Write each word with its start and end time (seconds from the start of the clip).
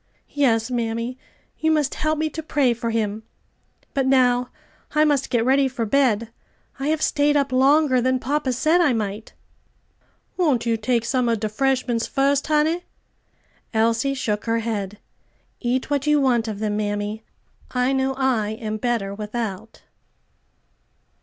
"Yes, 0.31 0.71
mammy, 0.71 1.15
you 1.59 1.69
must 1.69 1.93
help 1.93 2.17
me 2.17 2.27
to 2.31 2.41
pray 2.41 2.73
for 2.73 2.89
him. 2.89 3.21
But 3.93 4.07
now 4.07 4.49
I 4.95 5.05
must 5.05 5.29
get 5.29 5.45
ready 5.45 5.67
for 5.67 5.85
bed; 5.85 6.31
I 6.79 6.87
have 6.87 7.03
stayed 7.03 7.37
up 7.37 7.51
longer 7.51 8.01
than 8.01 8.17
papa 8.17 8.51
said 8.53 8.81
I 8.81 8.93
might." 8.93 9.33
"Won't 10.37 10.65
you 10.65 10.75
take 10.75 11.05
some 11.05 11.29
of 11.29 11.39
de 11.39 11.49
'freshments 11.49 12.07
fust, 12.09 12.47
honey?" 12.47 12.83
Elsie 13.75 14.15
shook 14.15 14.45
her 14.45 14.57
head. 14.57 14.97
"Eat 15.59 15.91
what 15.91 16.07
you 16.07 16.19
want 16.19 16.47
of 16.47 16.57
them, 16.57 16.77
mammy. 16.77 17.21
I 17.69 17.93
know 17.93 18.15
I 18.15 18.53
am 18.59 18.77
better 18.77 19.13
without." 19.13 19.83